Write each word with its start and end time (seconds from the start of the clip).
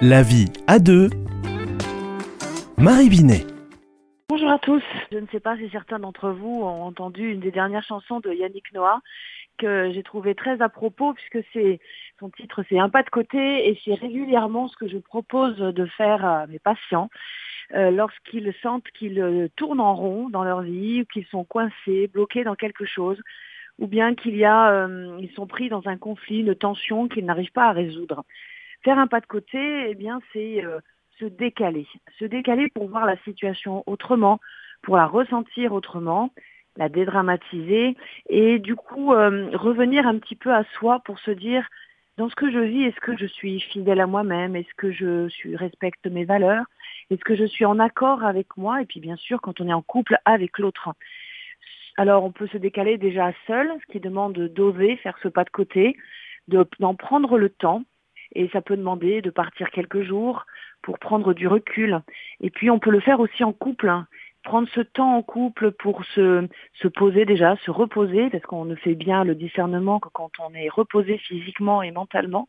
La 0.00 0.22
vie 0.22 0.46
à 0.68 0.78
deux. 0.78 1.10
Marie 2.78 3.08
Binet. 3.08 3.44
Bonjour 4.28 4.48
à 4.48 4.60
tous. 4.60 4.82
Je 5.10 5.18
ne 5.18 5.26
sais 5.26 5.40
pas 5.40 5.56
si 5.56 5.68
certains 5.70 5.98
d'entre 5.98 6.30
vous 6.30 6.62
ont 6.62 6.84
entendu 6.84 7.32
une 7.32 7.40
des 7.40 7.50
dernières 7.50 7.82
chansons 7.82 8.20
de 8.20 8.32
Yannick 8.32 8.72
Noah 8.72 9.00
que 9.58 9.90
j'ai 9.92 10.04
trouvé 10.04 10.36
très 10.36 10.62
à 10.62 10.68
propos 10.68 11.14
puisque 11.14 11.44
son 12.20 12.30
titre 12.30 12.62
c'est 12.68 12.78
un 12.78 12.88
pas 12.88 13.02
de 13.02 13.10
côté 13.10 13.68
et 13.68 13.76
c'est 13.84 13.94
régulièrement 13.94 14.68
ce 14.68 14.76
que 14.76 14.86
je 14.86 14.98
propose 14.98 15.56
de 15.56 15.86
faire 15.86 16.24
à 16.24 16.46
mes 16.46 16.60
patients 16.60 17.10
euh, 17.74 17.90
lorsqu'ils 17.90 18.54
sentent 18.62 18.88
qu'ils 18.96 19.20
euh, 19.20 19.48
tournent 19.56 19.80
en 19.80 19.96
rond 19.96 20.28
dans 20.28 20.44
leur 20.44 20.62
vie 20.62 21.06
qu'ils 21.12 21.26
sont 21.26 21.42
coincés, 21.42 22.06
bloqués 22.06 22.44
dans 22.44 22.54
quelque 22.54 22.84
chose 22.84 23.20
ou 23.80 23.88
bien 23.88 24.14
qu'il 24.14 24.36
y 24.36 24.44
a 24.44 24.70
euh, 24.70 25.20
sont 25.34 25.48
pris 25.48 25.68
dans 25.68 25.88
un 25.88 25.96
conflit, 25.96 26.38
une 26.38 26.54
tension 26.54 27.08
qu'ils 27.08 27.24
n'arrivent 27.24 27.50
pas 27.50 27.66
à 27.66 27.72
résoudre. 27.72 28.24
Faire 28.84 28.98
un 28.98 29.06
pas 29.06 29.20
de 29.20 29.26
côté, 29.26 29.90
eh 29.90 29.94
bien, 29.94 30.20
c'est 30.32 30.64
euh, 30.64 30.80
se 31.18 31.24
décaler. 31.24 31.86
Se 32.18 32.24
décaler 32.24 32.68
pour 32.68 32.88
voir 32.88 33.06
la 33.06 33.16
situation 33.18 33.82
autrement, 33.86 34.40
pour 34.82 34.96
la 34.96 35.06
ressentir 35.06 35.72
autrement, 35.72 36.30
la 36.76 36.88
dédramatiser 36.88 37.96
et 38.28 38.58
du 38.60 38.76
coup 38.76 39.12
euh, 39.12 39.50
revenir 39.52 40.06
un 40.06 40.18
petit 40.18 40.36
peu 40.36 40.54
à 40.54 40.64
soi 40.74 41.00
pour 41.00 41.18
se 41.18 41.32
dire 41.32 41.68
dans 42.16 42.28
ce 42.28 42.34
que 42.34 42.50
je 42.50 42.58
vis, 42.58 42.84
est-ce 42.84 43.00
que 43.00 43.16
je 43.16 43.26
suis 43.26 43.60
fidèle 43.60 44.00
à 44.00 44.06
moi-même? 44.06 44.56
Est-ce 44.56 44.74
que 44.76 44.90
je 44.90 45.28
suis, 45.28 45.54
respecte 45.54 46.04
mes 46.06 46.24
valeurs? 46.24 46.64
Est-ce 47.10 47.22
que 47.22 47.36
je 47.36 47.44
suis 47.44 47.64
en 47.64 47.78
accord 47.78 48.24
avec 48.24 48.56
moi? 48.56 48.82
Et 48.82 48.86
puis 48.86 48.98
bien 48.98 49.16
sûr, 49.16 49.40
quand 49.40 49.60
on 49.60 49.68
est 49.68 49.72
en 49.72 49.82
couple 49.82 50.18
avec 50.24 50.58
l'autre. 50.58 50.90
Alors 51.96 52.24
on 52.24 52.32
peut 52.32 52.48
se 52.48 52.58
décaler 52.58 52.98
déjà 52.98 53.32
seul, 53.46 53.70
ce 53.80 53.92
qui 53.92 54.00
demande 54.00 54.34
d'oser 54.34 54.96
faire 54.96 55.16
ce 55.22 55.28
pas 55.28 55.44
de 55.44 55.50
côté, 55.50 55.96
d'en 56.48 56.94
prendre 56.94 57.38
le 57.38 57.50
temps, 57.50 57.82
et 58.34 58.48
ça 58.48 58.60
peut 58.60 58.76
demander 58.76 59.22
de 59.22 59.30
partir 59.30 59.70
quelques 59.70 60.02
jours 60.02 60.44
pour 60.82 60.98
prendre 60.98 61.34
du 61.34 61.46
recul. 61.46 62.00
Et 62.40 62.50
puis 62.50 62.70
on 62.70 62.78
peut 62.78 62.90
le 62.90 63.00
faire 63.00 63.20
aussi 63.20 63.44
en 63.44 63.52
couple, 63.52 63.88
hein. 63.88 64.06
prendre 64.44 64.68
ce 64.68 64.80
temps 64.80 65.16
en 65.16 65.22
couple 65.22 65.72
pour 65.72 66.04
se, 66.06 66.46
se 66.74 66.88
poser 66.88 67.24
déjà, 67.24 67.56
se 67.64 67.70
reposer, 67.70 68.30
parce 68.30 68.44
qu'on 68.44 68.64
ne 68.64 68.74
fait 68.74 68.94
bien 68.94 69.24
le 69.24 69.34
discernement 69.34 70.00
que 70.00 70.08
quand 70.08 70.30
on 70.40 70.54
est 70.54 70.68
reposé 70.68 71.18
physiquement 71.18 71.82
et 71.82 71.90
mentalement. 71.90 72.46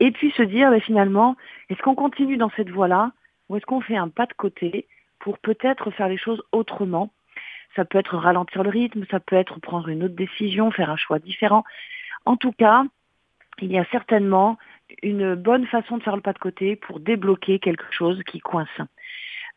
Et 0.00 0.10
puis 0.10 0.30
se 0.32 0.42
dire 0.42 0.70
ben, 0.70 0.80
finalement, 0.80 1.36
est-ce 1.68 1.80
qu'on 1.82 1.94
continue 1.94 2.36
dans 2.36 2.50
cette 2.56 2.70
voie-là 2.70 3.12
ou 3.48 3.56
est-ce 3.56 3.66
qu'on 3.66 3.80
fait 3.80 3.96
un 3.96 4.08
pas 4.08 4.26
de 4.26 4.32
côté 4.32 4.86
pour 5.20 5.38
peut-être 5.38 5.90
faire 5.90 6.08
les 6.08 6.18
choses 6.18 6.42
autrement? 6.52 7.12
Ça 7.76 7.84
peut 7.84 7.98
être 7.98 8.16
ralentir 8.16 8.62
le 8.62 8.70
rythme, 8.70 9.04
ça 9.10 9.20
peut 9.20 9.36
être 9.36 9.60
prendre 9.60 9.88
une 9.88 10.04
autre 10.04 10.14
décision, 10.14 10.70
faire 10.70 10.90
un 10.90 10.96
choix 10.96 11.18
différent. 11.18 11.64
En 12.26 12.36
tout 12.36 12.52
cas, 12.52 12.84
il 13.60 13.70
y 13.72 13.78
a 13.78 13.84
certainement 13.86 14.58
une 15.02 15.34
bonne 15.34 15.66
façon 15.66 15.98
de 15.98 16.02
faire 16.02 16.16
le 16.16 16.22
pas 16.22 16.32
de 16.32 16.38
côté 16.38 16.76
pour 16.76 17.00
débloquer 17.00 17.58
quelque 17.58 17.84
chose 17.90 18.22
qui 18.24 18.40
coince. 18.40 18.68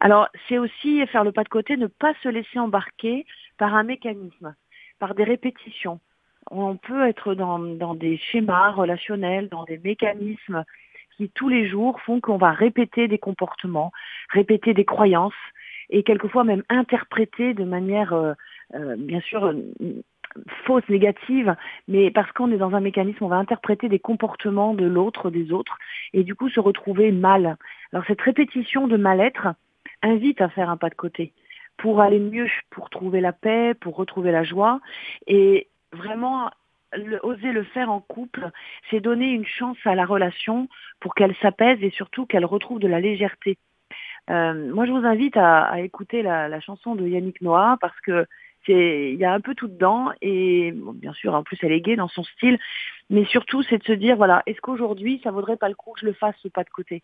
Alors, 0.00 0.28
c'est 0.48 0.58
aussi 0.58 1.06
faire 1.06 1.24
le 1.24 1.32
pas 1.32 1.44
de 1.44 1.48
côté, 1.48 1.76
ne 1.76 1.86
pas 1.86 2.14
se 2.22 2.28
laisser 2.28 2.58
embarquer 2.58 3.24
par 3.58 3.74
un 3.74 3.84
mécanisme, 3.84 4.54
par 4.98 5.14
des 5.14 5.24
répétitions. 5.24 6.00
On 6.50 6.76
peut 6.76 7.06
être 7.06 7.34
dans, 7.34 7.94
des 7.94 8.18
schémas 8.18 8.72
relationnels, 8.72 9.48
dans 9.48 9.64
des 9.64 9.78
mécanismes 9.78 10.64
qui 11.16 11.30
tous 11.30 11.48
les 11.48 11.68
jours 11.68 12.00
font 12.00 12.20
qu'on 12.20 12.36
va 12.36 12.50
répéter 12.50 13.06
des 13.06 13.18
comportements, 13.18 13.92
répéter 14.30 14.74
des 14.74 14.84
croyances 14.84 15.32
et 15.90 16.02
quelquefois 16.02 16.42
même 16.42 16.64
interpréter 16.68 17.54
de 17.54 17.64
manière, 17.64 18.12
euh, 18.12 18.32
euh, 18.74 18.96
bien 18.98 19.20
sûr, 19.20 19.54
fausse, 20.64 20.88
négative, 20.88 21.54
mais 21.88 22.10
parce 22.10 22.30
qu'on 22.32 22.50
est 22.52 22.56
dans 22.56 22.74
un 22.74 22.80
mécanisme, 22.80 23.24
on 23.24 23.28
va 23.28 23.36
interpréter 23.36 23.88
des 23.88 23.98
comportements 23.98 24.74
de 24.74 24.86
l'autre, 24.86 25.30
des 25.30 25.52
autres, 25.52 25.78
et 26.12 26.24
du 26.24 26.34
coup 26.34 26.48
se 26.48 26.60
retrouver 26.60 27.12
mal. 27.12 27.56
Alors 27.92 28.04
cette 28.06 28.20
répétition 28.20 28.88
de 28.88 28.96
mal-être 28.96 29.48
invite 30.02 30.40
à 30.40 30.48
faire 30.48 30.70
un 30.70 30.76
pas 30.76 30.90
de 30.90 30.94
côté 30.94 31.32
pour 31.76 32.00
aller 32.00 32.18
mieux, 32.18 32.48
pour 32.70 32.90
trouver 32.90 33.20
la 33.20 33.32
paix, 33.32 33.74
pour 33.74 33.96
retrouver 33.96 34.30
la 34.30 34.44
joie, 34.44 34.80
et 35.26 35.68
vraiment 35.92 36.50
oser 37.22 37.52
le 37.52 37.64
faire 37.64 37.90
en 37.90 38.00
couple, 38.00 38.50
c'est 38.90 39.00
donner 39.00 39.30
une 39.30 39.46
chance 39.46 39.78
à 39.84 39.94
la 39.94 40.04
relation 40.04 40.68
pour 41.00 41.14
qu'elle 41.14 41.34
s'apaise 41.36 41.78
et 41.82 41.90
surtout 41.90 42.26
qu'elle 42.26 42.44
retrouve 42.44 42.78
de 42.80 42.88
la 42.88 43.00
légèreté. 43.00 43.58
Euh, 44.30 44.72
moi, 44.72 44.86
je 44.86 44.92
vous 44.92 45.04
invite 45.04 45.36
à, 45.36 45.80
écouter 45.80 46.22
la, 46.22 46.48
la, 46.48 46.60
chanson 46.60 46.94
de 46.94 47.06
Yannick 47.06 47.40
Noah 47.40 47.78
parce 47.80 47.98
que 48.02 48.26
il 48.68 49.16
y 49.16 49.24
a 49.24 49.32
un 49.32 49.40
peu 49.40 49.54
tout 49.54 49.68
dedans 49.68 50.10
et 50.20 50.72
bien 50.94 51.12
sûr 51.12 51.34
en 51.34 51.42
plus 51.42 51.58
elle 51.62 51.72
est 51.72 51.80
gaie 51.80 51.96
dans 51.96 52.08
son 52.08 52.24
style, 52.24 52.58
mais 53.10 53.24
surtout 53.24 53.62
c'est 53.62 53.78
de 53.78 53.84
se 53.84 53.92
dire 53.92 54.16
voilà 54.16 54.42
est-ce 54.46 54.60
qu'aujourd'hui 54.60 55.20
ça 55.24 55.30
vaudrait 55.30 55.56
pas 55.56 55.68
le 55.68 55.74
coup 55.74 55.92
que 55.92 56.00
je 56.00 56.06
le 56.06 56.12
fasse 56.12 56.36
ce 56.42 56.48
pas 56.48 56.64
de 56.64 56.70
côté? 56.70 57.02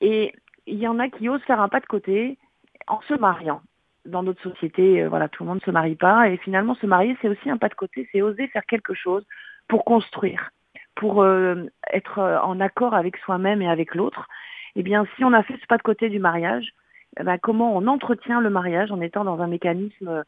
Et 0.00 0.32
il 0.66 0.78
y 0.78 0.88
en 0.88 0.98
a 0.98 1.08
qui 1.08 1.28
osent 1.28 1.42
faire 1.42 1.60
un 1.60 1.68
pas 1.68 1.80
de 1.80 1.86
côté 1.86 2.38
en 2.86 3.00
se 3.02 3.14
mariant. 3.14 3.62
Dans 4.04 4.22
notre 4.22 4.42
société, 4.42 5.02
euh, 5.02 5.08
voilà, 5.08 5.28
tout 5.28 5.44
le 5.44 5.48
monde 5.48 5.60
ne 5.60 5.64
se 5.64 5.70
marie 5.70 5.94
pas 5.94 6.28
et 6.28 6.36
finalement 6.38 6.74
se 6.74 6.86
marier 6.86 7.16
c'est 7.22 7.28
aussi 7.28 7.50
un 7.50 7.56
pas 7.56 7.68
de 7.68 7.74
côté, 7.74 8.08
c'est 8.10 8.22
oser 8.22 8.48
faire 8.48 8.66
quelque 8.66 8.94
chose 8.94 9.24
pour 9.68 9.84
construire, 9.84 10.50
pour 10.96 11.22
euh, 11.22 11.66
être 11.92 12.18
euh, 12.18 12.40
en 12.40 12.58
accord 12.60 12.94
avec 12.94 13.16
soi-même 13.18 13.62
et 13.62 13.68
avec 13.68 13.94
l'autre. 13.94 14.28
Eh 14.74 14.82
bien, 14.82 15.06
si 15.16 15.24
on 15.24 15.32
a 15.32 15.42
fait 15.42 15.56
ce 15.60 15.66
pas 15.66 15.76
de 15.76 15.82
côté 15.82 16.08
du 16.08 16.18
mariage, 16.18 16.72
eh 17.20 17.24
ben, 17.24 17.38
comment 17.38 17.76
on 17.76 17.86
entretient 17.86 18.40
le 18.40 18.50
mariage 18.50 18.90
en 18.90 19.00
étant 19.00 19.24
dans 19.24 19.40
un 19.40 19.46
mécanisme 19.46 20.24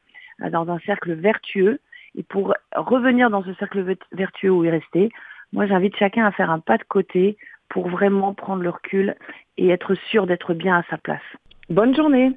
dans 0.50 0.69
un 0.71 0.78
cercle 0.81 1.12
vertueux. 1.15 1.81
Et 2.17 2.22
pour 2.22 2.55
revenir 2.75 3.31
dans 3.31 3.43
ce 3.43 3.55
cercle 3.55 3.97
vertueux 4.12 4.50
où 4.50 4.65
il 4.65 4.71
restait, 4.71 5.11
moi 5.53 5.67
j'invite 5.67 5.97
chacun 5.97 6.25
à 6.27 6.33
faire 6.33 6.50
un 6.50 6.61
pas 6.61 6.78
de 6.78 6.84
côté 6.84 7.37
pour 7.69 7.89
vraiment 7.89 8.34
prendre 8.34 8.62
le 8.62 8.71
recul 8.71 9.17
et 9.56 9.71
être 9.71 9.95
sûr 9.95 10.27
d'être 10.27 10.55
bien 10.55 10.78
à 10.78 10.83
sa 10.91 10.99
place. 10.99 11.22
Bonne 11.71 11.95
journée 11.95 12.33